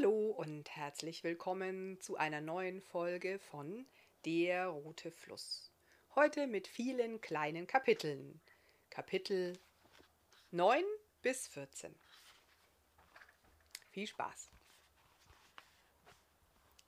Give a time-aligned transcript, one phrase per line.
[0.00, 3.84] Hallo und herzlich willkommen zu einer neuen Folge von
[4.24, 5.70] Der rote Fluss.
[6.14, 8.40] Heute mit vielen kleinen Kapiteln.
[8.88, 9.58] Kapitel
[10.52, 10.82] 9
[11.20, 11.94] bis 14.
[13.90, 14.48] Viel Spaß.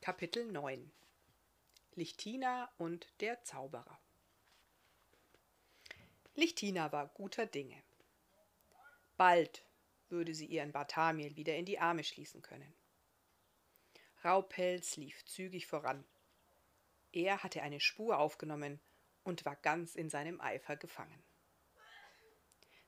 [0.00, 0.90] Kapitel 9
[1.96, 4.00] Lichtina und der Zauberer.
[6.34, 7.76] Lichtina war guter Dinge.
[9.18, 9.66] Bald
[10.08, 12.72] würde sie ihren Bartamiel wieder in die Arme schließen können.
[14.24, 16.04] Raupelz lief zügig voran.
[17.12, 18.80] Er hatte eine Spur aufgenommen
[19.24, 21.22] und war ganz in seinem Eifer gefangen.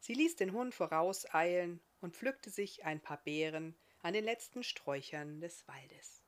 [0.01, 5.41] Sie ließ den Hund vorauseilen und pflückte sich ein paar Beeren an den letzten Sträuchern
[5.41, 6.23] des Waldes.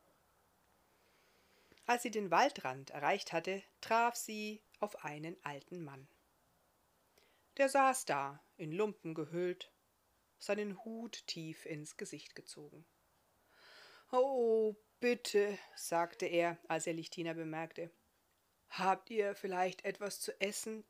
[1.84, 6.08] Als sie den Waldrand erreicht hatte, traf sie auf einen alten Mann.
[7.58, 9.70] Der saß da, in Lumpen gehüllt,
[10.38, 12.84] seinen Hut tief ins Gesicht gezogen.
[14.10, 17.90] Oh, bitte, sagte er, als er Lichtina bemerkte.
[18.70, 20.84] Habt ihr vielleicht etwas zu essen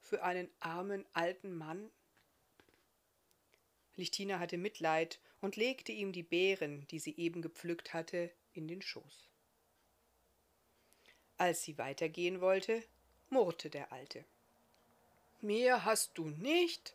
[0.00, 1.90] für einen armen alten Mann?
[3.96, 8.82] Lichtina hatte Mitleid und legte ihm die Beeren, die sie eben gepflückt hatte, in den
[8.82, 9.28] Schoß.
[11.36, 12.82] Als sie weitergehen wollte,
[13.30, 14.24] murrte der Alte.
[15.40, 16.94] Mehr hast du nicht?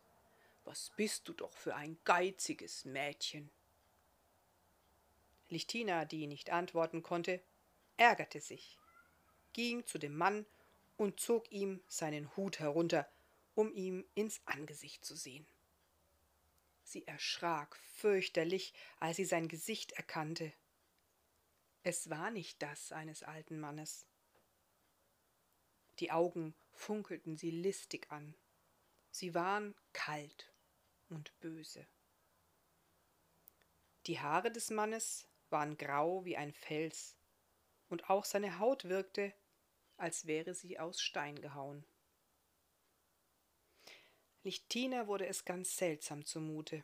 [0.65, 3.49] Was bist du doch für ein geiziges Mädchen.
[5.49, 7.41] Lichtina, die nicht antworten konnte,
[7.97, 8.77] ärgerte sich,
[9.53, 10.45] ging zu dem Mann
[10.97, 13.09] und zog ihm seinen Hut herunter,
[13.53, 15.47] um ihm ins Angesicht zu sehen.
[16.83, 20.53] Sie erschrak fürchterlich, als sie sein Gesicht erkannte.
[21.83, 24.05] Es war nicht das eines alten Mannes.
[25.99, 28.35] Die Augen funkelten sie listig an.
[29.11, 30.51] Sie waren kalt
[31.09, 31.87] und böse.
[34.07, 37.15] Die Haare des Mannes waren grau wie ein Fels,
[37.87, 39.33] und auch seine Haut wirkte,
[39.95, 41.85] als wäre sie aus Stein gehauen.
[44.43, 46.83] Lichtina wurde es ganz seltsam zumute.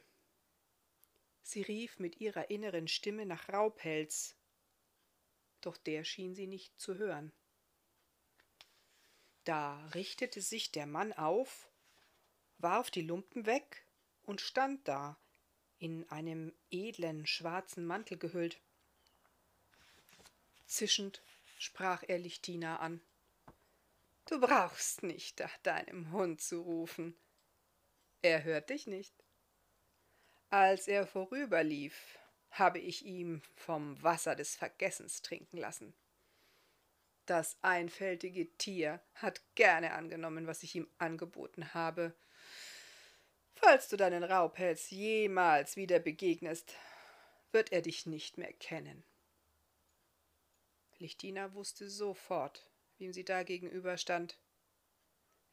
[1.42, 4.38] Sie rief mit ihrer inneren Stimme nach Raubpelz,
[5.60, 7.34] doch der schien sie nicht zu hören.
[9.44, 11.70] Da richtete sich der Mann auf,
[12.58, 13.86] warf die Lumpen weg
[14.24, 15.21] und stand da,
[15.82, 18.60] in einem edlen schwarzen Mantel gehüllt.
[20.68, 21.22] Zischend
[21.58, 23.02] sprach er Lichtina an.
[24.30, 27.16] Du brauchst nicht nach deinem Hund zu rufen.
[28.22, 29.14] Er hört dich nicht.
[30.52, 32.20] Als er vorüberlief,
[32.52, 35.94] habe ich ihm vom Wasser des Vergessens trinken lassen.
[37.26, 42.14] Das einfältige Tier hat gerne angenommen, was ich ihm angeboten habe,
[43.64, 46.74] Falls du deinen Raubpelz jemals wieder begegnest,
[47.52, 49.04] wird er dich nicht mehr kennen.
[50.98, 52.68] Lichtina wusste sofort,
[52.98, 54.40] wem sie da gegenüberstand.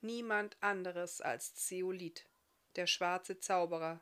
[0.00, 2.24] Niemand anderes als Zeolit,
[2.76, 4.00] der schwarze Zauberer,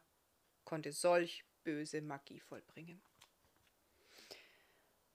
[0.65, 3.03] konnte solch böse Magie vollbringen.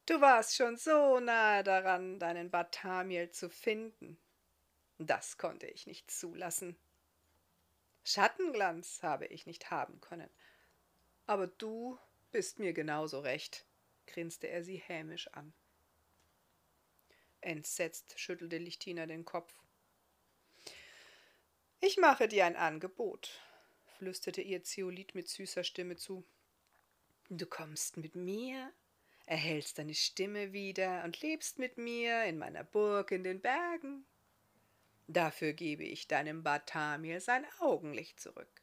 [0.06, 4.20] Du warst schon so nahe daran, deinen Bartamiel zu finden.
[4.98, 6.76] Das konnte ich nicht zulassen.
[8.04, 10.30] Schattenglanz habe ich nicht haben können.
[11.28, 11.98] Aber du
[12.32, 13.66] bist mir genauso recht,
[14.08, 15.54] grinste er sie hämisch an.
[17.42, 19.54] Entsetzt schüttelte Lichtina den Kopf.
[21.80, 23.42] Ich mache dir ein Angebot,
[23.98, 26.24] flüsterte ihr Zeolit mit süßer Stimme zu.
[27.30, 28.72] Du kommst mit mir,
[29.26, 34.06] erhältst deine Stimme wieder und lebst mit mir in meiner Burg in den Bergen.
[35.14, 38.62] Dafür gebe ich deinem Bartamir sein Augenlicht zurück.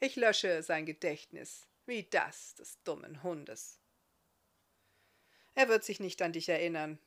[0.00, 3.78] Ich lösche sein Gedächtnis wie das des dummen Hundes.
[5.54, 6.98] Er wird sich nicht an dich erinnern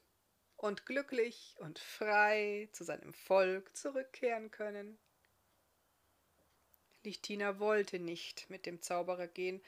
[0.55, 4.97] und glücklich und frei zu seinem Volk zurückkehren können.
[7.03, 9.61] Lichtina wollte nicht mit dem Zauberer gehen,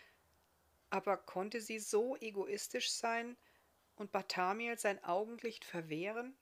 [0.90, 3.36] aber konnte sie so egoistisch sein
[3.98, 6.33] und Bartamiel sein Augenlicht verwehren?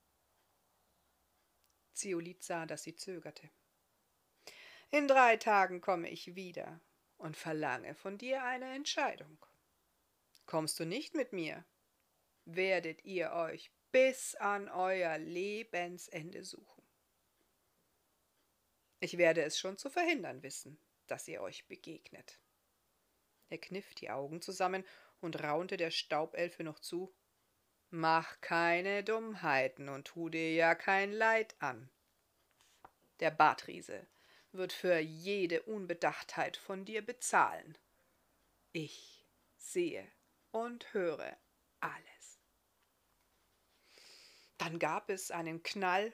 [1.94, 3.50] Zeolit sah, dass sie zögerte.
[4.90, 6.82] In drei Tagen komme ich wieder
[7.18, 9.38] und verlange von dir eine Entscheidung.
[10.46, 11.64] Kommst du nicht mit mir,
[12.46, 16.84] werdet ihr euch bis an euer Lebensende suchen.
[19.00, 22.40] Ich werde es schon zu verhindern wissen, dass ihr euch begegnet.
[23.50, 24.86] Er kniff die Augen zusammen
[25.20, 27.14] und raunte der Staubelfe noch zu.
[27.94, 31.90] Mach keine Dummheiten und tu dir ja kein Leid an.
[33.20, 34.08] Der Bartriese
[34.54, 37.78] wird für jede Unbedachtheit von dir bezahlen.
[38.72, 39.28] Ich
[39.58, 40.10] sehe,
[40.52, 41.38] und höre
[41.82, 42.40] alles.
[44.58, 46.14] Dann gab es einen Knall,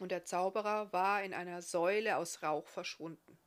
[0.00, 3.38] und der Zauberer war in einer Säule aus Rauch verschwunden.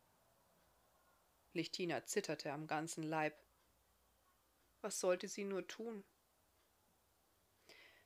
[1.51, 3.37] Lichtina zitterte am ganzen Leib.
[4.79, 6.05] Was sollte sie nur tun?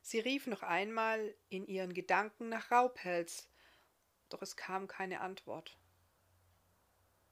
[0.08, 3.50] Sie rief noch einmal in ihren Gedanken nach Raubhels,
[4.30, 5.80] doch es kam keine Antwort.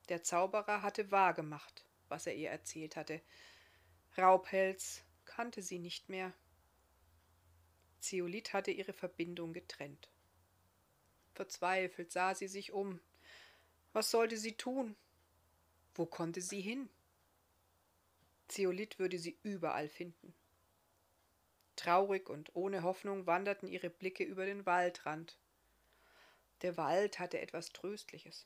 [0.09, 3.21] Der Zauberer hatte wahrgemacht, was er ihr erzählt hatte.
[4.17, 6.33] Raubhels kannte sie nicht mehr.
[7.99, 10.09] Zeolit hatte ihre Verbindung getrennt.
[11.35, 12.99] Verzweifelt sah sie sich um.
[13.91, 14.95] Was sollte sie tun?
[15.93, 16.89] Wo konnte sie hin?
[18.47, 20.33] Zeolit würde sie überall finden.
[21.83, 25.37] Traurig und ohne Hoffnung wanderten ihre Blicke über den Waldrand.
[26.61, 28.45] Der Wald hatte etwas Tröstliches.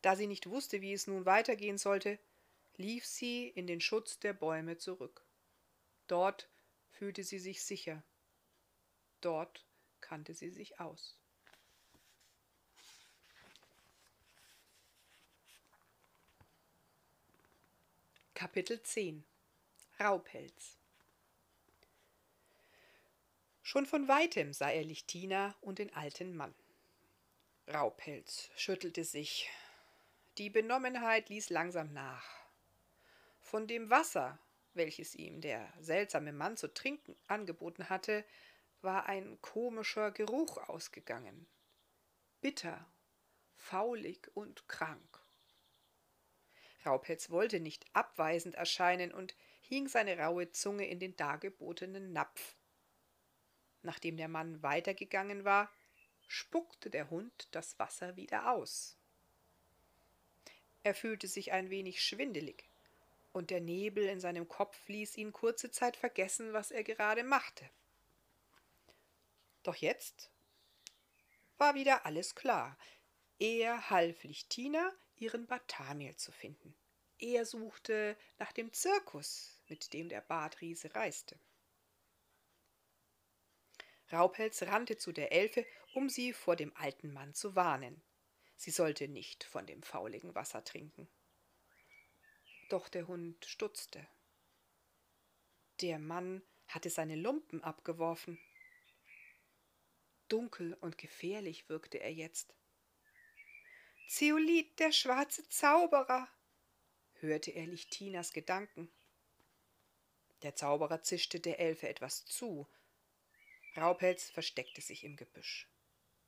[0.00, 2.20] Da sie nicht wusste, wie es nun weitergehen sollte,
[2.76, 5.24] lief sie in den Schutz der Bäume zurück.
[6.06, 6.48] Dort
[6.92, 8.00] fühlte sie sich sicher.
[9.20, 9.64] Dort
[10.00, 11.16] kannte sie sich aus.
[18.34, 19.24] Kapitel 10
[19.98, 20.83] Raubpelz
[23.74, 26.54] Schon von weitem sah er Lichtina und den alten Mann.
[27.66, 29.50] Raubpelz schüttelte sich.
[30.38, 32.24] Die Benommenheit ließ langsam nach.
[33.40, 34.38] Von dem Wasser,
[34.74, 38.24] welches ihm der seltsame Mann zu trinken angeboten hatte,
[38.80, 41.48] war ein komischer Geruch ausgegangen.
[42.40, 42.86] Bitter,
[43.56, 45.18] faulig und krank.
[46.86, 52.54] Raubpelz wollte nicht abweisend erscheinen und hing seine raue Zunge in den dargebotenen Napf.
[53.84, 55.70] Nachdem der Mann weitergegangen war,
[56.26, 58.96] spuckte der Hund das Wasser wieder aus.
[60.82, 62.64] Er fühlte sich ein wenig schwindelig,
[63.32, 67.68] und der Nebel in seinem Kopf ließ ihn kurze Zeit vergessen, was er gerade machte.
[69.64, 70.30] Doch jetzt
[71.58, 72.78] war wieder alles klar.
[73.38, 76.74] Er half Lichtina, ihren Bartamiel zu finden.
[77.18, 81.38] Er suchte nach dem Zirkus, mit dem der Bartriese reiste.
[84.12, 88.02] Raubpelz rannte zu der Elfe, um sie vor dem alten Mann zu warnen.
[88.56, 91.08] Sie sollte nicht von dem fauligen Wasser trinken.
[92.68, 94.06] Doch der Hund stutzte.
[95.80, 98.38] Der Mann hatte seine Lumpen abgeworfen.
[100.28, 102.54] Dunkel und gefährlich wirkte er jetzt.
[104.08, 106.28] Zeolit, der schwarze Zauberer,
[107.20, 108.92] hörte er Lichtinas Gedanken.
[110.42, 112.68] Der Zauberer zischte der Elfe etwas zu.
[113.76, 115.68] Raubpelz versteckte sich im Gebüsch.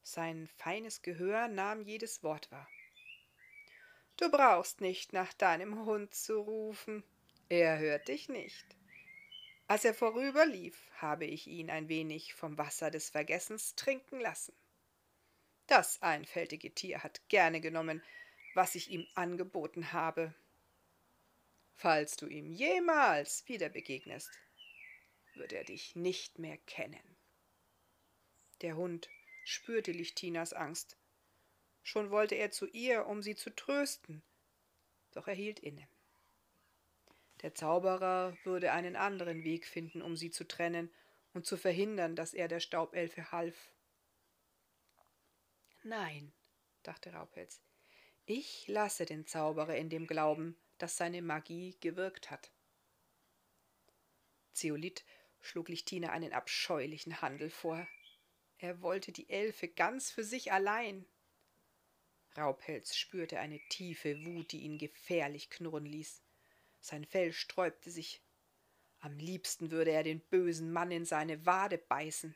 [0.03, 2.69] Sein feines Gehör nahm jedes Wort wahr.
[4.17, 7.05] Du brauchst nicht nach deinem Hund zu rufen.
[7.49, 8.65] Er hört dich nicht.
[9.69, 14.55] Als er vorüberlief, habe ich ihn ein wenig vom Wasser des Vergessens trinken lassen.
[15.67, 18.03] Das einfältige Tier hat gerne genommen,
[18.55, 20.35] was ich ihm angeboten habe.
[21.75, 24.31] Falls du ihm jemals wieder begegnest,
[25.35, 27.16] wird er dich nicht mehr kennen.
[28.63, 29.09] Der Hund
[29.45, 30.97] spürte Lichtinas Angst.
[31.83, 34.23] Schon wollte er zu ihr, um sie zu trösten,
[35.13, 35.87] doch er hielt inne.
[37.43, 40.91] Der Zauberer würde einen anderen Weg finden, um sie zu trennen
[41.35, 43.71] und zu verhindern, dass er der Staubelfe half.
[45.83, 46.33] Nein,
[46.83, 47.61] dachte Raubpelz,
[48.25, 52.51] ich lasse den Zauberer in dem Glauben, dass seine Magie gewirkt hat.
[54.53, 55.05] Zeolit
[55.41, 57.87] schlug Lichtina einen abscheulichen Handel vor.
[58.59, 61.07] Er wollte die Elfe ganz für sich allein.
[62.37, 66.23] Raubpelz spürte eine tiefe Wut, die ihn gefährlich knurren ließ.
[66.81, 68.23] Sein Fell sträubte sich.
[69.01, 72.35] Am liebsten würde er den bösen Mann in seine Wade beißen.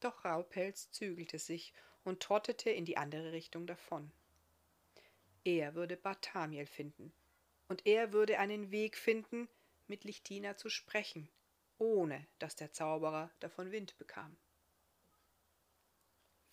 [0.00, 1.72] Doch Raubpelz zügelte sich
[2.04, 4.12] und trottete in die andere Richtung davon.
[5.44, 7.12] Er würde Bartamiel finden,
[7.68, 9.48] und er würde einen Weg finden,
[9.86, 11.28] mit Lichtina zu sprechen,
[11.78, 14.36] ohne dass der Zauberer davon Wind bekam.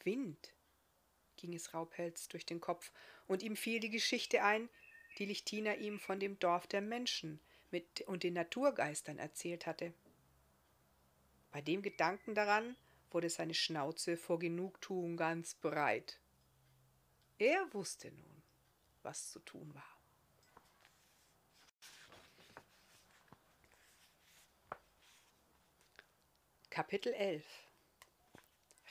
[0.03, 0.53] Wind,
[1.37, 2.91] ging es Raubpelz durch den Kopf,
[3.27, 4.69] und ihm fiel die Geschichte ein,
[5.17, 7.39] die Lichtina ihm von dem Dorf der Menschen
[7.71, 9.93] mit und den Naturgeistern erzählt hatte.
[11.51, 12.75] Bei dem Gedanken daran
[13.11, 16.19] wurde seine Schnauze vor Genugtuung ganz breit.
[17.37, 18.43] Er wusste nun,
[19.01, 19.98] was zu tun war.
[26.79, 27.43] Kapitel 11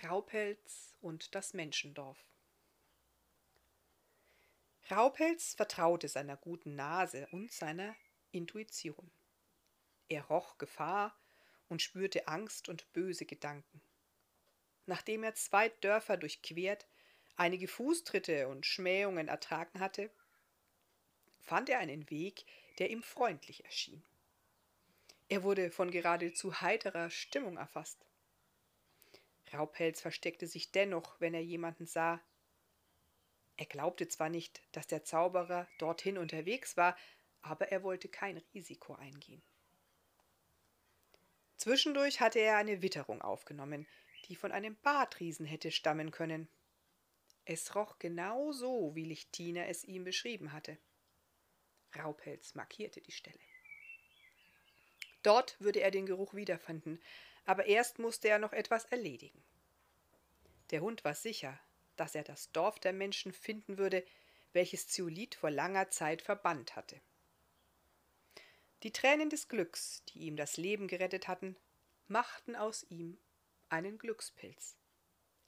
[0.05, 2.23] Raupelz und das Menschendorf
[4.91, 7.97] Raupelz vertraute seiner guten Nase und seiner
[8.31, 9.11] Intuition.
[10.11, 11.19] Er roch Gefahr
[11.71, 13.81] und spürte Angst und böse Gedanken.
[14.85, 16.87] Nachdem er zwei Dörfer durchquert,
[17.37, 20.11] einige Fußtritte und Schmähungen ertragen hatte,
[21.41, 22.45] fand er einen Weg,
[22.79, 24.05] der ihm freundlich erschien.
[25.29, 28.07] Er wurde von geradezu heiterer Stimmung erfasst.
[29.53, 32.21] Raubpelz versteckte sich dennoch, wenn er jemanden sah.
[33.57, 36.97] Er glaubte zwar nicht, dass der Zauberer dorthin unterwegs war,
[37.43, 39.43] aber er wollte kein Risiko eingehen.
[41.57, 43.87] Zwischendurch hatte er eine Witterung aufgenommen,
[44.27, 46.49] die von einem Badriesen hätte stammen können.
[47.45, 50.79] Es roch genau so, wie Lichtina es ihm beschrieben hatte.
[51.97, 53.48] Raubpelz markierte die Stelle.
[55.23, 57.01] Dort würde er den Geruch wiederfinden,
[57.45, 59.43] aber erst musste er noch etwas erledigen.
[60.71, 61.59] Der Hund war sicher,
[61.97, 64.05] dass er das Dorf der Menschen finden würde,
[64.53, 67.01] welches Zeolit vor langer Zeit verbannt hatte.
[68.83, 71.57] Die Tränen des Glücks, die ihm das Leben gerettet hatten,
[72.07, 73.19] machten aus ihm
[73.69, 74.77] einen Glückspilz.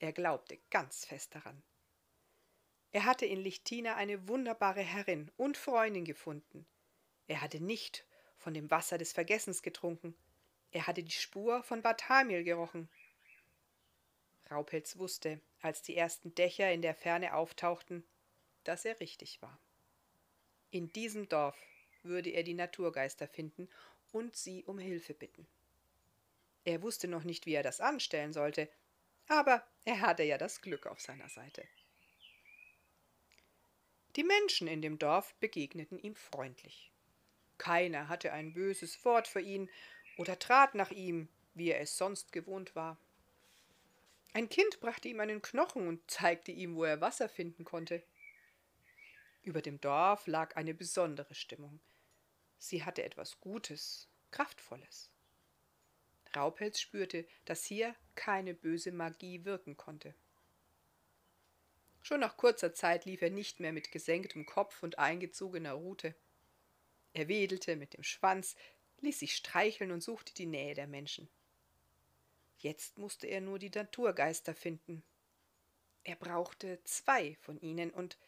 [0.01, 1.63] Er glaubte ganz fest daran.
[2.93, 6.67] Er hatte in Lichtina eine wunderbare Herrin und Freundin gefunden.
[7.29, 8.05] Er hatte nicht
[8.41, 10.17] von dem Wasser des Vergessens getrunken.
[10.73, 12.89] Er hatte die Spur von Barthamiel gerochen.
[14.51, 18.05] Raupelz wusste, als die ersten Dächer in der Ferne auftauchten,
[18.65, 19.61] dass er richtig war.
[20.71, 21.57] In diesem Dorf
[22.03, 23.69] würde er die Naturgeister finden
[24.13, 25.47] und sie um Hilfe bitten.
[26.65, 28.69] Er wusste noch nicht, wie er das anstellen sollte,
[29.29, 31.67] aber er hatte ja das Glück auf seiner Seite.
[34.17, 36.91] Die Menschen in dem Dorf begegneten ihm freundlich.
[37.61, 39.69] Keiner hatte ein böses Wort für ihn
[40.17, 42.97] oder trat nach ihm, wie er es sonst gewohnt war.
[44.33, 48.03] Ein Kind brachte ihm einen Knochen und zeigte ihm, wo er Wasser finden konnte.
[49.43, 51.81] Über dem Dorf lag eine besondere Stimmung.
[52.57, 55.11] Sie hatte etwas Gutes, Kraftvolles.
[56.35, 60.15] Raupelz spürte, dass hier keine böse Magie wirken konnte.
[62.01, 66.15] Schon nach kurzer Zeit lief er nicht mehr mit gesenktem Kopf und eingezogener Rute.
[67.13, 68.57] Er wedelte mit dem Schwanz,
[69.01, 71.29] ließ sich streicheln und suchte die Nähe der Menschen.
[72.59, 75.03] Jetzt musste er nur die Naturgeister finden.
[76.05, 78.19] Er brauchte zwei von ihnen und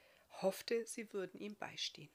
[0.40, 2.10] hoffte, sie würden ihm beistehen.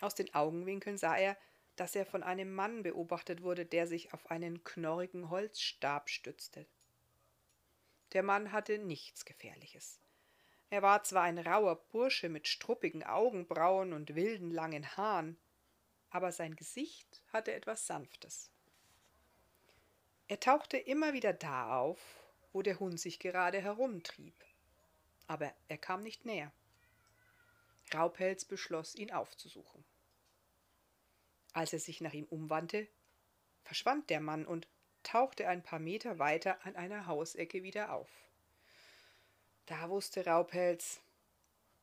[0.00, 1.36] Aus den Augenwinkeln sah er,
[1.76, 6.66] dass er von einem Mann beobachtet wurde, der sich auf einen knorrigen Holzstab stützte.
[8.12, 10.00] Der Mann hatte nichts Gefährliches.
[10.70, 15.38] Er war zwar ein rauer Bursche mit struppigen Augenbrauen und wilden langen Haaren,
[16.10, 18.50] aber sein Gesicht hatte etwas Sanftes.
[20.26, 21.98] Er tauchte immer wieder da auf,
[22.52, 24.34] wo der Hund sich gerade herumtrieb,
[25.26, 26.52] aber er kam nicht näher.
[27.94, 29.84] Raupelz beschloss, ihn aufzusuchen.
[31.54, 32.88] Als er sich nach ihm umwandte,
[33.62, 34.68] verschwand der Mann und
[35.02, 38.27] tauchte ein paar Meter weiter an einer Hausecke wieder auf.
[39.68, 41.02] Da wusste Raupelz,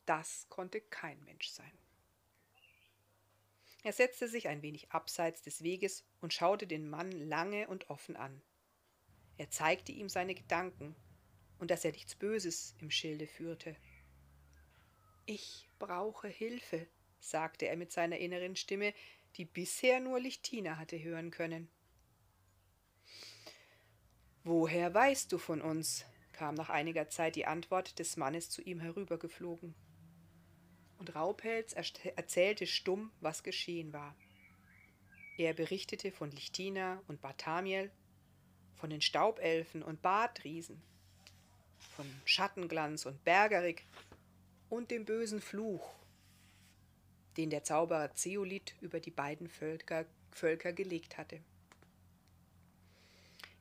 [0.06, 1.70] das konnte kein Mensch sein.
[3.84, 8.16] Er setzte sich ein wenig abseits des Weges und schaute den Mann lange und offen
[8.16, 8.42] an.
[9.38, 10.96] Er zeigte ihm seine Gedanken
[11.60, 13.76] und dass er nichts Böses im Schilde führte.
[15.24, 16.88] Ich brauche Hilfe,
[17.20, 18.94] sagte er mit seiner inneren Stimme,
[19.36, 21.70] die bisher nur Lichtina hatte hören können.
[24.42, 26.04] Woher weißt du von uns?
[26.36, 29.74] Kam nach einiger Zeit die Antwort des Mannes zu ihm herübergeflogen.
[30.98, 34.14] Und Raupelz erzählte stumm, was geschehen war.
[35.38, 37.90] Er berichtete von Lichtina und Barthamiel,
[38.74, 40.82] von den Staubelfen und Badriesen,
[41.96, 43.84] von Schattenglanz und Bergerik
[44.68, 45.94] und dem bösen Fluch,
[47.36, 51.40] den der Zauberer Zeolit über die beiden Völker, Völker gelegt hatte.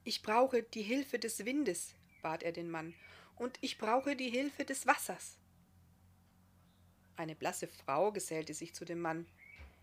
[0.03, 2.95] Ich brauche die Hilfe des Windes, bat er den Mann,
[3.35, 5.37] und ich brauche die Hilfe des Wassers.
[7.15, 9.27] Eine blasse Frau gesellte sich zu dem Mann.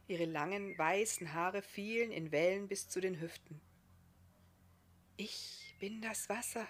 [0.09, 3.61] Ihre langen, weißen Haare fielen in Wellen bis zu den Hüften.
[5.17, 6.67] Ich bin das Wasser,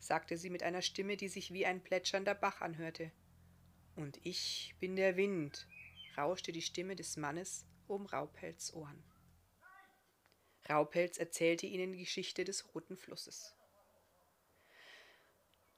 [0.00, 3.12] sagte sie mit einer Stimme, die sich wie ein plätschernder Bach anhörte.
[3.94, 5.68] Und ich bin der Wind,
[6.16, 9.04] rauschte die Stimme des Mannes um Raupelz Ohren.
[10.68, 13.54] Raupelz erzählte ihnen die Geschichte des Roten Flusses.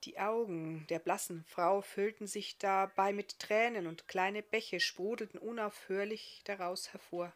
[0.05, 6.41] Die Augen der blassen Frau füllten sich dabei mit Tränen und kleine Bäche sprudelten unaufhörlich
[6.45, 7.33] daraus hervor.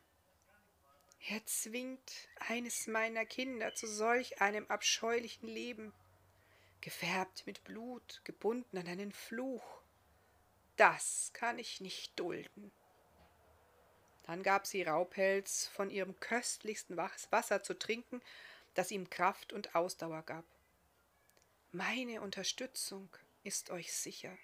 [1.30, 5.94] Er zwingt eines meiner Kinder zu solch einem abscheulichen Leben,
[6.80, 9.82] gefärbt mit Blut, gebunden an einen Fluch.
[10.78, 12.72] Das kann ich nicht dulden.
[14.24, 18.22] Dann gab sie Raupelz von ihrem köstlichsten Wasser zu trinken,
[18.74, 20.46] das ihm Kraft und Ausdauer gab.
[21.76, 23.10] Meine Unterstützung
[23.44, 24.38] ist euch sicher.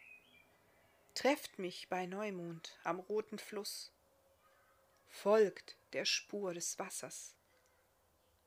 [1.13, 3.91] Trefft mich bei Neumond am roten Fluss.
[5.09, 7.35] Folgt der Spur des Wassers.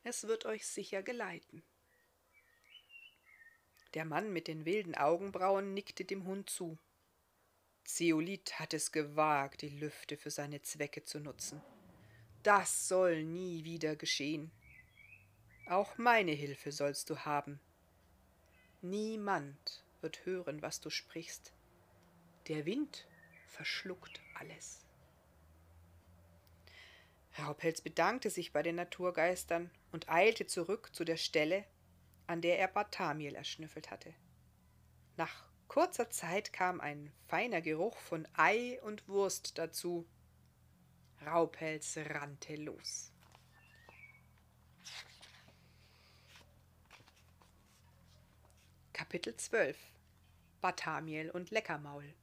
[0.03, 1.63] Es wird euch sicher geleiten.
[3.95, 6.77] Der Mann mit den wilden Augenbrauen nickte dem Hund zu.
[7.85, 11.63] Zeolit hat es gewagt, die Lüfte für seine Zwecke zu nutzen.
[12.43, 14.51] Das soll nie wieder geschehen.
[15.69, 17.61] Auch meine Hilfe sollst du haben,
[18.85, 21.53] Niemand wird hören, was du sprichst.
[22.49, 23.07] Der Wind
[23.47, 24.85] verschluckt alles.
[27.39, 31.65] Raupelz bedankte sich bei den Naturgeistern und eilte zurück zu der Stelle,
[32.27, 34.13] an der er Bartamiel erschnüffelt hatte.
[35.17, 40.09] Nach kurzer Zeit kam ein feiner Geruch von Ei und Wurst dazu.
[41.25, 43.12] Raupelz rannte los.
[49.03, 49.77] Kapitel 12
[50.61, 52.15] Bartamiel und Leckermaul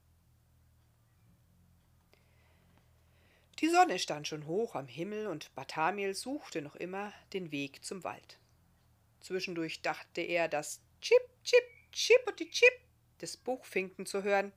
[3.60, 8.06] Die Sonne stand schon hoch am Himmel und Bartamiel suchte noch immer den Weg zum
[8.06, 8.40] Wald.
[9.20, 12.74] Zwischendurch dachte er, das Chip, Chip, Chippity Chip
[13.20, 14.54] des Buchfinken zu hören.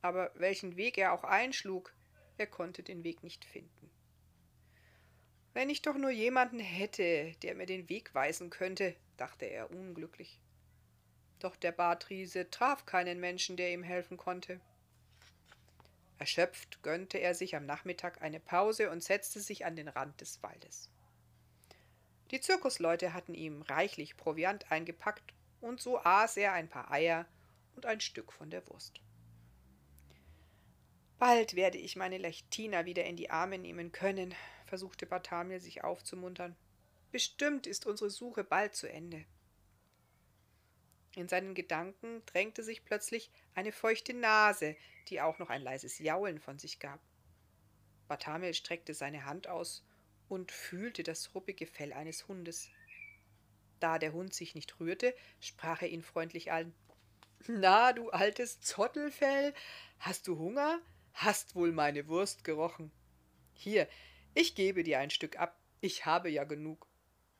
[0.00, 1.94] Aber welchen Weg er auch einschlug,
[2.38, 3.90] er konnte den Weg nicht finden.
[5.52, 10.40] Wenn ich doch nur jemanden hätte, der mir den Weg weisen könnte, dachte er unglücklich.
[11.40, 14.60] Doch der Bartriese traf keinen Menschen, der ihm helfen konnte.
[16.18, 20.42] Erschöpft gönnte er sich am Nachmittag eine Pause und setzte sich an den Rand des
[20.42, 20.88] Waldes.
[22.30, 27.26] Die Zirkusleute hatten ihm reichlich Proviant eingepackt, und so aß er ein paar Eier
[27.76, 29.00] und ein Stück von der Wurst.
[31.18, 34.34] Bald werde ich meine Lechtina wieder in die Arme nehmen können,
[34.66, 36.56] versuchte Bartamir sich aufzumuntern.
[37.10, 39.24] Bestimmt ist unsere Suche bald zu Ende.
[41.16, 44.76] In seinen Gedanken drängte sich plötzlich eine feuchte Nase,
[45.08, 47.00] die auch noch ein leises Jaulen von sich gab.
[48.06, 49.82] Bartamel streckte seine Hand aus
[50.28, 52.68] und fühlte das ruppige Fell eines Hundes.
[53.80, 56.74] Da der Hund sich nicht rührte, sprach er ihn freundlich an.
[57.46, 59.54] Na, du altes Zottelfell,
[59.98, 60.80] hast du Hunger?
[61.14, 62.92] Hast wohl meine Wurst gerochen.
[63.54, 63.88] Hier,
[64.34, 66.86] ich gebe dir ein Stück ab, ich habe ja genug.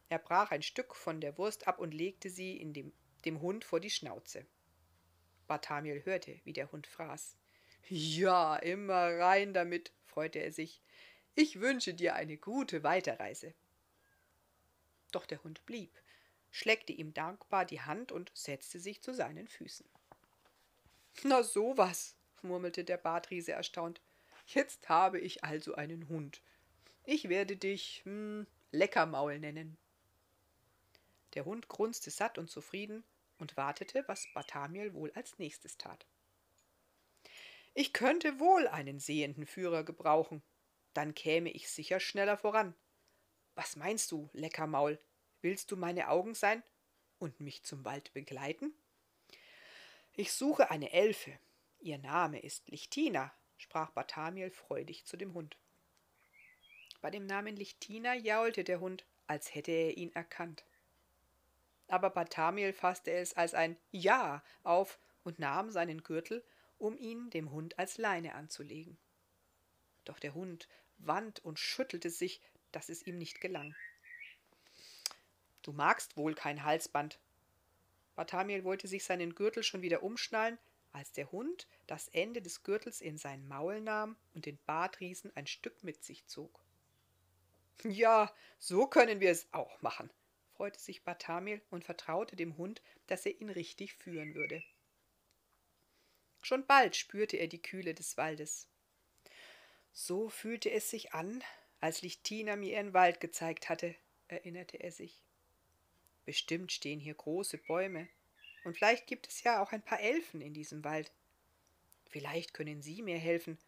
[0.09, 2.95] Er brach ein Stück von der Wurst ab und legte sie in dem
[3.27, 4.47] dem Hund vor die Schnauze.
[5.47, 7.37] Barthamiel hörte, wie der Hund fraß.
[7.89, 10.83] Ja, immer rein damit, freute er sich.
[11.35, 13.55] Ich wünsche dir eine gute Weiterreise.
[15.13, 15.93] Doch der Hund blieb,
[16.51, 19.89] schleckte ihm dankbar die Hand und setzte sich zu seinen Füßen.
[21.23, 24.01] Na sowas, murmelte der Bartriese erstaunt.
[24.47, 26.43] Jetzt habe ich also einen Hund.
[27.05, 29.77] Ich werde dich hm, Leckermaul nennen.
[31.35, 33.05] Der Hund grunzte satt und zufrieden
[33.39, 36.07] und wartete, was Barthamiel wohl als nächstes tat.
[37.75, 40.43] Ich könnte wohl einen sehenden Führer gebrauchen,
[40.95, 42.75] dann käme ich sicher schneller voran.
[43.55, 44.99] Was meinst du, Leckermaul?
[45.43, 46.63] Willst du meine Augen sein
[47.19, 48.73] und mich zum Wald begleiten?
[50.15, 51.39] Ich suche eine Elfe.
[51.79, 55.59] Ihr Name ist Lichtina, sprach Barthamiel freudig zu dem Hund.
[57.03, 60.65] Bei dem Namen Lichtina jaulte der Hund, als hätte er ihn erkannt
[61.89, 66.45] aber Barthamiel fasste es als ein Ja auf und nahm seinen Gürtel,
[66.79, 68.99] um ihn dem Hund als Leine anzulegen.
[70.05, 70.69] Doch der Hund
[70.99, 72.41] wand und schüttelte sich,
[72.73, 73.75] dass es ihm nicht gelang.
[75.63, 77.19] Du magst wohl kein Halsband.
[78.15, 80.59] Barthamiel wollte sich seinen Gürtel schon wieder umschnallen,
[80.93, 85.47] als der Hund das Ende des Gürtels in sein Maul nahm und den Bartriesen ein
[85.47, 86.61] Stück mit sich zog.
[87.83, 90.11] Ja, so können wir es auch machen,
[90.57, 94.63] freute sich Bartamiel und vertraute dem Hund, dass er ihn richtig führen würde.
[96.43, 98.69] Schon bald spürte er die Kühle des Waldes.
[99.93, 101.43] So fühlte es sich an,
[101.81, 103.95] als Lichtina mir ihren Wald gezeigt hatte,
[104.29, 105.23] erinnerte er sich.
[106.25, 108.09] Bestimmt stehen hier große Bäume,
[108.65, 111.13] und vielleicht gibt es ja auch ein paar Elfen in diesem Wald.
[112.11, 113.59] Vielleicht können Sie mir helfen,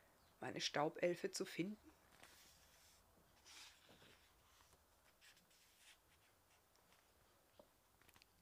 [0.41, 1.88] meine Staubelfe zu finden.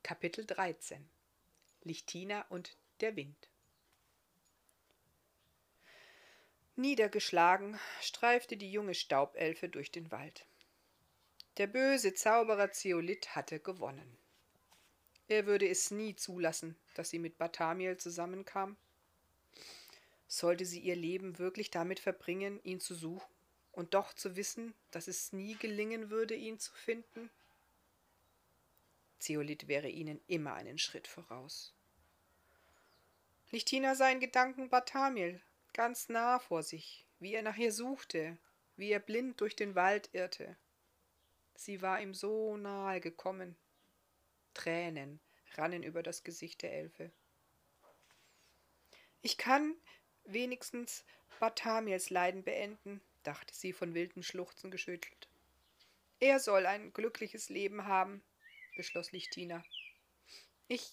[0.06, 1.04] Kapitel 13
[1.82, 3.48] Lichtina und der Wind
[6.76, 10.46] Niedergeschlagen streifte die junge Staubelfe durch den Wald.
[11.56, 14.16] Der böse Zauberer Zeolit hatte gewonnen.
[15.26, 18.76] Er würde es nie zulassen, dass sie mit Barthamiel zusammenkam.
[20.28, 23.34] Sollte sie ihr Leben wirklich damit verbringen, ihn zu suchen
[23.72, 27.28] und doch zu wissen, dass es nie gelingen würde, ihn zu finden?
[29.26, 31.74] Zeolit wäre ihnen immer einen Schritt voraus.
[33.50, 35.40] Lichtina sah in Gedanken Bartamiel
[35.72, 38.38] ganz nah vor sich, wie er nach ihr suchte,
[38.76, 40.56] wie er blind durch den Wald irrte.
[41.56, 43.56] Sie war ihm so nahe gekommen.
[44.54, 45.18] Tränen
[45.54, 47.10] rannen über das Gesicht der Elfe.
[49.22, 49.74] Ich kann
[50.22, 51.04] wenigstens
[51.40, 55.28] Bartamiels Leiden beenden, dachte sie von wilden Schluchzen geschüttelt.
[56.20, 58.22] Er soll ein glückliches Leben haben,
[58.76, 59.64] beschloss Lichtina.
[60.68, 60.92] Ich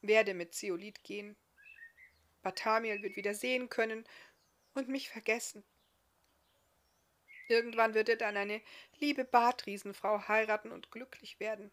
[0.00, 1.36] werde mit Zeolit gehen.
[2.42, 4.04] Bartamiel wird wieder sehen können
[4.74, 5.64] und mich vergessen.
[7.48, 8.60] Irgendwann wird er dann eine
[8.98, 11.70] liebe Badriesenfrau heiraten und glücklich werden.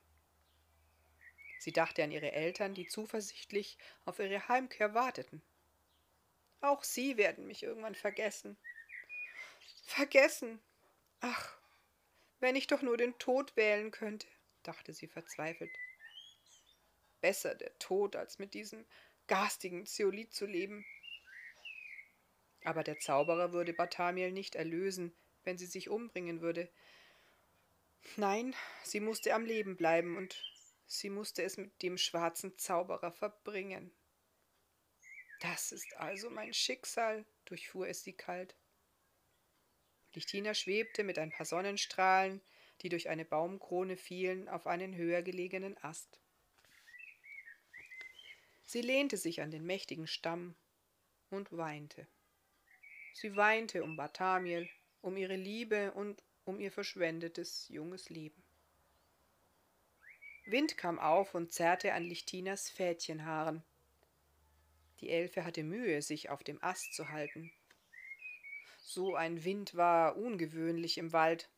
[1.59, 5.41] Sie dachte an ihre Eltern, die zuversichtlich auf ihre Heimkehr warteten.
[6.61, 8.57] Auch sie werden mich irgendwann vergessen.
[9.85, 10.59] Vergessen.
[11.21, 11.57] Ach,
[12.39, 14.27] wenn ich doch nur den Tod wählen könnte,
[14.63, 15.71] dachte sie verzweifelt.
[17.21, 18.85] Besser der Tod, als mit diesem
[19.27, 20.85] garstigen Zeolit zu leben.
[22.63, 26.69] Aber der Zauberer würde Bartamiel nicht erlösen, wenn sie sich umbringen würde.
[28.15, 30.43] Nein, sie musste am Leben bleiben und
[30.87, 33.91] sie musste es mit dem schwarzen Zauberer verbringen.
[35.39, 38.55] Das ist also mein Schicksal, durchfuhr es sie kalt.
[40.13, 42.41] Lichtina schwebte mit ein paar Sonnenstrahlen,
[42.81, 46.19] die durch eine Baumkrone fielen, auf einen höher gelegenen Ast.
[48.65, 50.55] Sie lehnte sich an den mächtigen Stamm
[51.29, 52.07] und weinte.
[53.13, 54.69] Sie weinte um Bartamiel,
[55.01, 58.43] um ihre Liebe und um ihr verschwendetes junges Leben.
[60.45, 63.63] Wind kam auf und zerrte an Lichtinas Fädchenhaaren.
[64.99, 67.51] Die Elfe hatte Mühe, sich auf dem Ast zu halten.
[68.81, 71.49] So ein Wind war ungewöhnlich im Wald.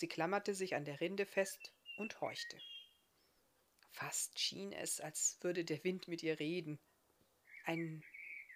[0.00, 2.58] Sie klammerte sich an der Rinde fest und horchte.
[3.90, 6.80] Fast schien es, als würde der Wind mit ihr reden.
[7.66, 8.02] Ein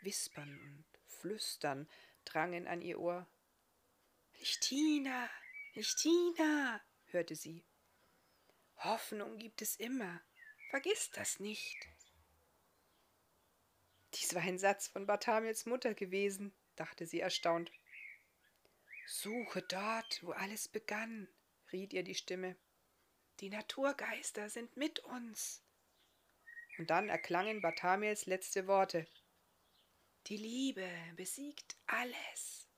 [0.00, 1.86] Wispern und Flüstern
[2.24, 3.28] drangen an ihr Ohr.
[4.38, 5.28] Lichtina,
[5.74, 6.80] Lichtina,
[7.10, 7.62] hörte sie.
[8.78, 10.22] Hoffnung gibt es immer.
[10.70, 11.76] Vergiss das nicht.
[14.14, 17.70] Dies war ein Satz von Bartamiels Mutter gewesen, dachte sie erstaunt.
[19.06, 21.28] Suche dort, wo alles begann,
[21.72, 22.56] riet ihr die Stimme.
[23.40, 25.62] Die Naturgeister sind mit uns.
[26.78, 29.06] Und dann erklangen Bartamiels letzte Worte.
[30.26, 32.68] Die Liebe besiegt alles.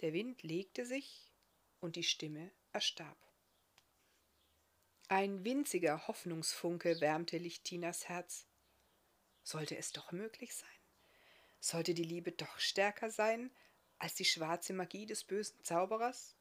[0.00, 1.32] Der Wind legte sich
[1.80, 3.18] und die Stimme erstarb.
[5.08, 8.46] Ein winziger Hoffnungsfunke wärmte Lichtinas Herz.
[9.42, 10.68] Sollte es doch möglich sein?
[11.60, 13.54] Sollte die Liebe doch stärker sein
[14.04, 16.36] als die schwarze Magie des bösen Zauberers?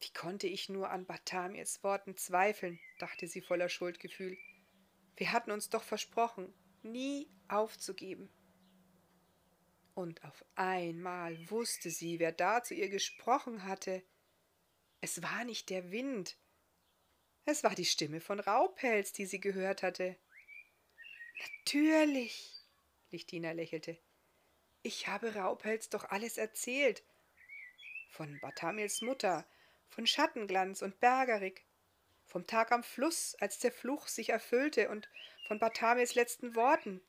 [0.00, 4.38] Wie konnte ich nur an Bartamiels Worten zweifeln, dachte sie voller Schuldgefühl.
[5.16, 8.32] Wir hatten uns doch versprochen, nie aufzugeben.
[9.92, 14.02] Und auf einmal wusste sie, wer da zu ihr gesprochen hatte.
[15.02, 16.38] Es war nicht der Wind,
[17.44, 20.16] es war die Stimme von Raupelz, die sie gehört hatte.
[21.66, 22.64] Natürlich,
[23.10, 23.98] Lichtina lächelte.
[24.82, 27.02] Ich habe Raupelz doch alles erzählt.
[28.10, 29.46] Von Bartamils Mutter,
[29.90, 31.64] von Schattenglanz und Bergerik,
[32.26, 35.08] vom Tag am Fluss, als der Fluch sich erfüllte und
[35.46, 37.00] von Bartamils letzten Worten,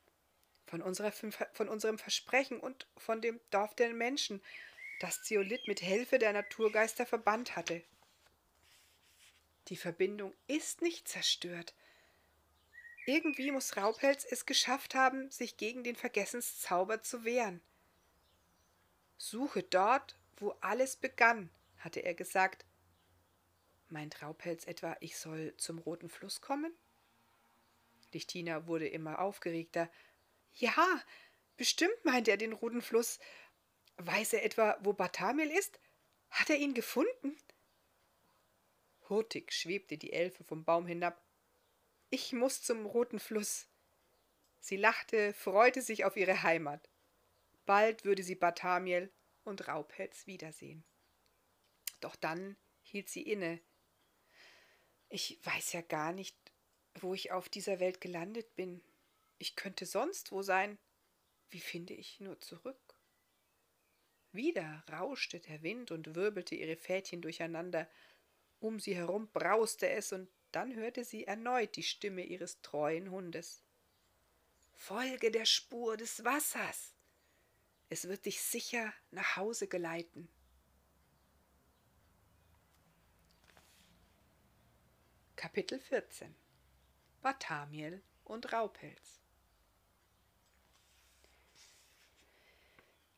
[0.65, 4.41] von, unserer, von unserem Versprechen und von dem Dorf der Menschen,
[4.99, 7.83] das Zeolit mit Hilfe der Naturgeister verbannt hatte.
[9.67, 11.73] Die Verbindung ist nicht zerstört.
[13.09, 17.59] Irgendwie muss Raupelz es geschafft haben, sich gegen den Vergessenszauber zu wehren.
[19.17, 22.67] Suche dort, wo alles begann, hatte er gesagt.
[23.87, 26.71] Meint Raupelz etwa, ich soll zum roten Fluss kommen?
[28.13, 29.89] Lichtina wurde immer aufgeregter.
[30.53, 31.03] Ja,
[31.57, 33.17] bestimmt meint er den roten Fluss.
[33.97, 35.79] Weiß er etwa, wo Bartamil ist?
[36.29, 37.35] Hat er ihn gefunden?
[39.09, 41.19] Hurtig schwebte die Elfe vom Baum hinab.
[42.11, 43.67] Ich muss zum roten Fluss.
[44.59, 46.89] Sie lachte, freute sich auf ihre Heimat.
[47.65, 50.83] Bald würde sie Bartamiel und Raubhetz wiedersehen.
[51.99, 53.61] Doch dann hielt sie inne.
[55.07, 56.35] Ich weiß ja gar nicht,
[56.95, 58.81] wo ich auf dieser Welt gelandet bin.
[59.37, 60.79] Ich könnte sonst wo sein.
[61.49, 62.95] Wie finde ich nur zurück?
[64.31, 67.89] Wieder rauschte der Wind und wirbelte ihre Fädchen durcheinander.
[68.59, 73.63] Um sie herum brauste es, und dann hörte sie erneut die Stimme ihres treuen Hundes.
[74.73, 76.93] Folge der Spur des Wassers.
[77.89, 80.29] Es wird dich sicher nach Hause geleiten.
[85.35, 86.35] Kapitel 14
[87.21, 89.19] Bartamiel und Raupelz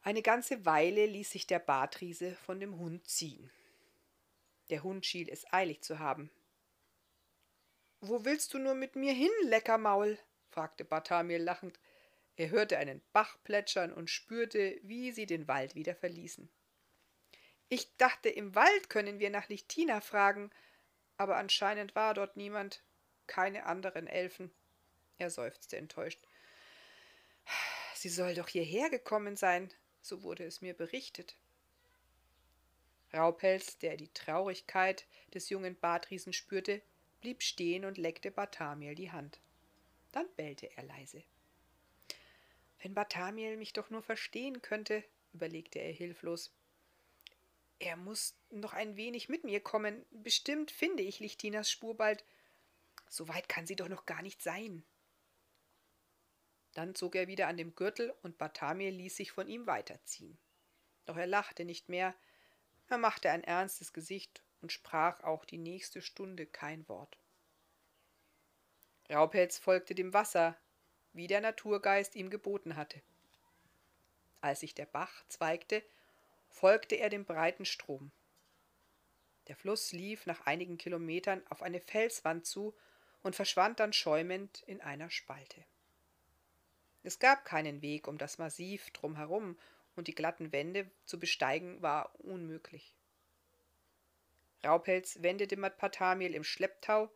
[0.04, 3.52] Eine ganze Weile ließ sich der Bartriese von dem Hund ziehen.
[4.72, 6.32] Der Hund schien es eilig zu haben.
[8.02, 10.18] Wo willst du nur mit mir hin, Leckermaul?
[10.50, 11.80] fragte Bartamiel lachend.
[12.36, 16.50] Er hörte einen Bach plätschern und spürte, wie sie den Wald wieder verließen.
[17.70, 20.50] Ich dachte, im Wald können wir nach Lichtina fragen,
[21.18, 22.82] aber anscheinend war dort niemand,
[23.28, 24.52] keine anderen Elfen.
[25.20, 26.20] Er seufzte enttäuscht.
[27.94, 31.36] Sie soll doch hierher gekommen sein, so wurde es mir berichtet.
[33.14, 36.82] Raupelz, der die Traurigkeit des jungen Bartriesen spürte,
[37.22, 39.40] blieb stehen und leckte Bartamiel die Hand.
[40.12, 41.24] Dann bellte er leise.
[42.82, 45.04] Wenn Bartamiel mich doch nur verstehen könnte,
[45.34, 46.52] überlegte er hilflos.
[47.80, 50.06] Er muss noch ein wenig mit mir kommen.
[50.12, 52.24] Bestimmt finde ich Lichtinas Spur bald.
[53.08, 54.84] So weit kann sie doch noch gar nicht sein.
[56.74, 60.38] Dann zog er wieder an dem Gürtel und Bartamiel ließ sich von ihm weiterziehen.
[61.06, 62.16] Doch er lachte nicht mehr,
[62.88, 67.18] er machte ein ernstes Gesicht und sprach auch die nächste Stunde kein Wort.
[69.10, 70.58] Raupelz folgte dem Wasser,
[71.14, 73.02] wie der Naturgeist ihm geboten hatte.
[74.40, 75.84] Als sich der Bach zweigte,
[76.50, 78.12] folgte er dem breiten Strom.
[79.48, 82.74] Der Fluss lief nach einigen Kilometern auf eine Felswand zu
[83.24, 85.66] und verschwand dann schäumend in einer Spalte.
[87.04, 89.58] Es gab keinen Weg um das Massiv drumherum,
[89.96, 92.96] und die glatten Wände zu besteigen war unmöglich.
[94.66, 97.10] Raupelz wendete Patamiel im Schlepptau,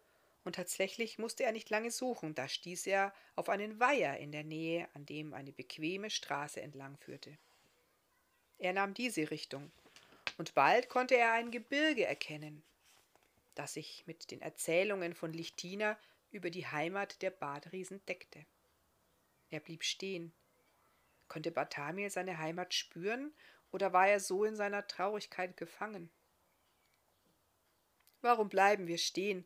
[0.43, 4.43] und tatsächlich musste er nicht lange suchen, da stieß er auf einen Weiher in der
[4.43, 7.35] Nähe, an dem eine bequeme Straße entlang führte.
[8.59, 9.71] Er nahm diese Richtung,
[10.37, 12.63] und bald konnte er ein Gebirge erkennen,
[13.55, 15.97] das sich mit den Erzählungen von Lichtina
[16.31, 18.45] über die Heimat der Badriesen deckte.
[19.49, 20.31] Er blieb stehen.
[21.27, 23.33] Konnte Bartamiel seine Heimat spüren,
[23.71, 26.09] oder war er so in seiner Traurigkeit gefangen?
[28.25, 29.45] Warum bleiben wir stehen?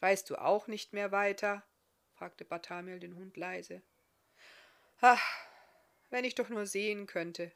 [0.00, 1.66] Weißt du auch nicht mehr weiter?
[2.12, 3.80] fragte Bartamiel den Hund leise.
[5.00, 5.22] Ach,
[6.10, 7.50] wenn ich doch nur sehen könnte.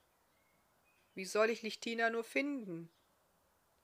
[1.13, 2.91] Wie soll ich Lichtina nur finden?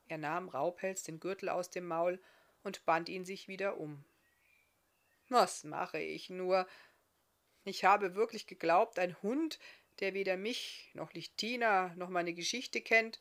[0.09, 2.19] Er nahm Raupelz den Gürtel aus dem Maul
[2.63, 4.03] und band ihn sich wieder um.
[5.29, 6.67] Was mache ich nur?
[7.65, 9.59] Ich habe wirklich geglaubt, ein Hund,
[10.01, 13.21] der weder mich noch Lichtina noch meine Geschichte kennt,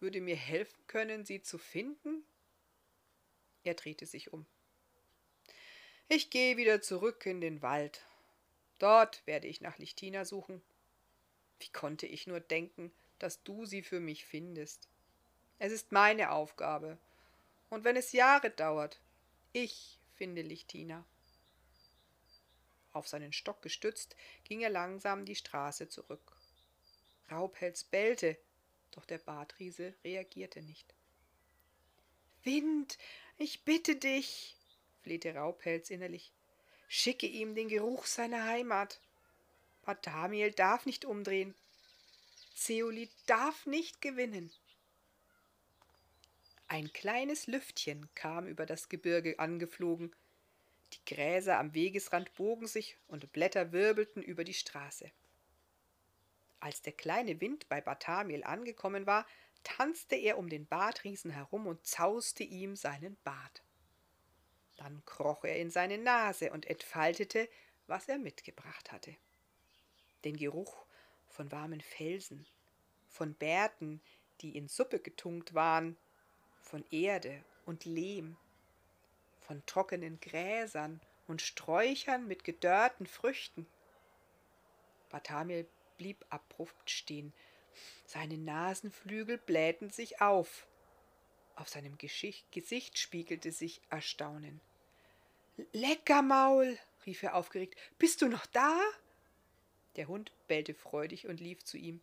[0.00, 2.24] würde mir helfen können, sie zu finden?
[3.64, 4.46] Er drehte sich um.
[6.08, 8.02] Ich gehe wieder zurück in den Wald.
[8.78, 10.62] Dort werde ich nach Lichtina suchen.
[11.60, 14.88] Wie konnte ich nur denken, dass du sie für mich findest.
[15.58, 16.98] Es ist meine Aufgabe.
[17.70, 19.00] Und wenn es Jahre dauert,
[19.52, 21.04] ich finde Lichtina.
[22.92, 26.36] Auf seinen Stock gestützt, ging er langsam die Straße zurück.
[27.30, 28.36] Raubpelz bellte,
[28.90, 30.94] doch der Bartriese reagierte nicht.
[32.42, 32.98] Wind,
[33.38, 34.56] ich bitte dich,
[35.02, 36.32] flehte Raubpelz innerlich,
[36.88, 39.00] schicke ihm den Geruch seiner Heimat.
[39.82, 41.54] Bartamiel darf nicht umdrehen.
[42.54, 44.50] Zeoli darf nicht gewinnen.
[46.66, 50.14] Ein kleines Lüftchen kam über das Gebirge angeflogen.
[50.92, 55.10] Die Gräser am Wegesrand bogen sich und Blätter wirbelten über die Straße.
[56.60, 59.26] Als der kleine Wind bei Bartamiel angekommen war,
[59.64, 63.62] tanzte er um den Bartriesen herum und zauste ihm seinen Bart.
[64.76, 67.48] Dann kroch er in seine Nase und entfaltete,
[67.86, 69.16] was er mitgebracht hatte.
[70.24, 70.84] Den Geruch
[71.28, 72.46] von warmen Felsen,
[73.08, 74.00] von Bärten,
[74.40, 75.96] die in Suppe getunkt waren,
[76.60, 78.36] von Erde und Lehm,
[79.40, 83.66] von trockenen Gräsern und Sträuchern mit gedörrten Früchten.
[85.10, 87.32] Bartamiel blieb abrupt stehen.
[88.06, 90.66] Seine Nasenflügel blähten sich auf.
[91.56, 94.60] Auf seinem Geschicht, Gesicht spiegelte sich Erstaunen.
[95.72, 98.78] Leckermaul, rief er aufgeregt, bist du noch da?
[99.96, 102.00] Der Hund bellte freudig und lief zu ihm.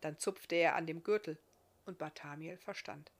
[0.00, 1.38] Dann zupfte er an dem Gürtel,
[1.86, 3.10] und Bartamiel verstand.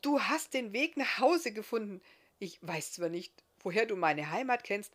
[0.00, 2.00] Du hast den Weg nach Hause gefunden.
[2.38, 4.92] Ich weiß zwar nicht, woher du meine Heimat kennst,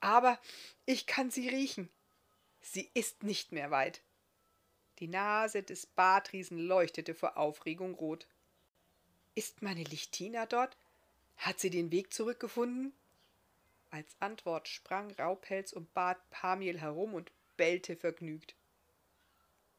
[0.00, 0.38] aber
[0.86, 1.88] ich kann sie riechen.
[2.60, 4.02] Sie ist nicht mehr weit.
[5.00, 8.26] Die Nase des Bartriesen leuchtete vor Aufregung rot.
[9.34, 10.76] Ist meine Lichtina dort?
[11.38, 12.92] Hat sie den Weg zurückgefunden?
[13.90, 18.54] Als Antwort sprang Raupelz um Bart Pamiel herum und bellte vergnügt.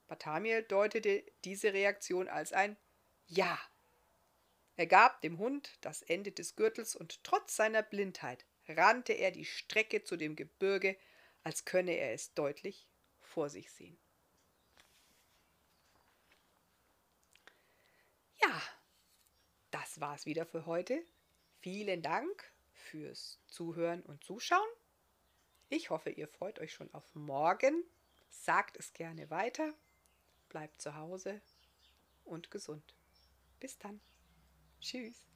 [0.08, 2.76] Barthamiel deutete diese Reaktion als ein
[3.28, 3.60] Ja.
[4.76, 9.46] Er gab dem Hund das Ende des Gürtels und trotz seiner Blindheit rannte er die
[9.46, 10.98] Strecke zu dem Gebirge,
[11.44, 12.88] als könne er es deutlich
[13.20, 13.98] vor sich sehen.
[18.44, 18.62] Ja,
[19.72, 21.06] das war's wieder für heute.
[21.60, 24.68] Vielen Dank fürs Zuhören und Zuschauen.
[25.70, 27.84] Ich hoffe, ihr freut euch schon auf morgen.
[28.30, 29.74] Sagt es gerne weiter.
[30.50, 31.42] Bleibt zu Hause
[32.26, 32.96] und gesund.
[33.60, 34.02] Bis dann.
[34.82, 35.31] Tschüss.